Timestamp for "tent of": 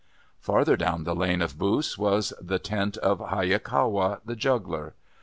2.57-3.19